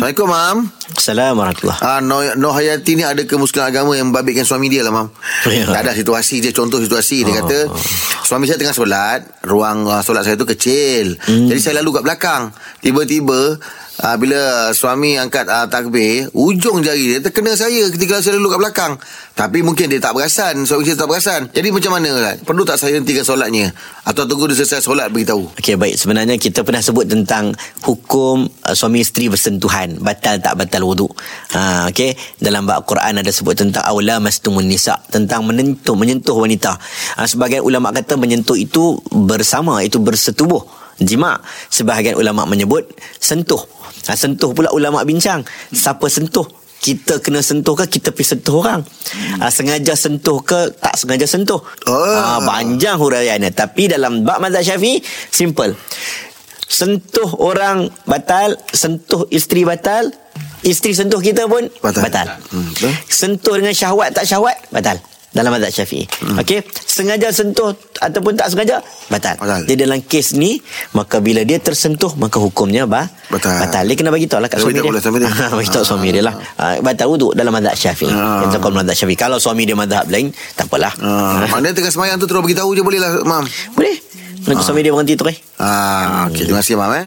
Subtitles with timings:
[0.00, 0.56] Assalamualaikum, Mam.
[0.96, 4.80] Assalamualaikum warahmatullahi Ah, Noh, Noh Hayati ni ada ke muslim agama yang membabitkan suami dia
[4.80, 5.12] lah, Mam.
[5.44, 5.68] Ya.
[5.68, 7.20] Tak ada situasi dia, contoh situasi.
[7.20, 7.68] Dia kata,
[8.24, 11.20] suami saya tengah solat, ruang uh, solat saya tu kecil.
[11.20, 11.52] Hmm.
[11.52, 12.48] Jadi saya lalu kat belakang.
[12.80, 13.60] Tiba-tiba,
[14.00, 18.60] uh, bila suami angkat uh, takbir, ujung jari dia terkena saya ketika saya lalu kat
[18.60, 18.92] belakang.
[19.36, 21.40] Tapi mungkin dia tak perasan, suami saya tak perasan.
[21.52, 22.08] Jadi macam mana?
[22.12, 22.36] Ustaz?
[22.44, 23.72] Perlu tak saya hentikan solatnya?
[24.04, 25.52] Atau tunggu dia selesai solat beritahu?
[25.60, 27.52] Okey baik sebenarnya kita pernah sebut tentang
[27.84, 31.12] hukum uh, suami isteri bersentuhan batal tak batal wuduk.
[31.54, 36.74] Ha okey dalam bab Quran ada sebut tentang aula mastumun nisa tentang menyentuh menyentuh wanita.
[37.20, 41.40] Ha, sebahagian ulama kata menyentuh itu bersama itu bersetubuh jima.
[41.68, 42.86] Sebahagian ulama menyebut
[43.16, 43.60] sentuh.
[44.08, 46.48] Ha, sentuh pula ulama bincang siapa sentuh
[46.80, 48.80] kita kena sentuh ke kita pergi sentuh orang
[49.36, 51.92] ha, sengaja sentuh ke tak sengaja sentuh Oh.
[51.92, 55.76] ha, panjang huraiannya tapi dalam bab mazhab syafi'i simple
[56.64, 60.08] sentuh orang batal sentuh isteri batal
[60.62, 62.00] isteri sentuh kita pun Batal.
[62.00, 62.72] batal, Hmm,
[63.04, 64.96] sentuh dengan syahwat tak syahwat batal
[65.30, 66.38] dalam mazhab syafi'i hmm.
[66.38, 69.34] okey sengaja sentuh ataupun tak sengaja batal.
[69.36, 69.62] Batal.
[69.62, 70.58] jadi dalam kes ni
[70.90, 73.58] maka bila dia tersentuh maka hukumnya bah Batal.
[73.58, 75.30] batal dia kena bagi tahu lah kat suami dia pula suami dia.
[75.58, 78.42] bagi tahu suami dia lah Ah, batal wuduk dalam mazhab syafi'i Ah.
[78.42, 82.16] yang takut mazhab syafi'i kalau suami dia mazhab lain tak apalah Uh, maknanya tengah semayang
[82.16, 83.46] tu terus beritahu je boleh lah, Mam.
[83.72, 83.96] boleh
[84.40, 86.48] Nanti suami dia berhenti terus Ah, okey.
[86.48, 86.90] Terima kasih, Mam.
[86.94, 87.04] Eh.